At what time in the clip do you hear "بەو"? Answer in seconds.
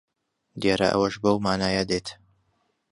1.23-1.35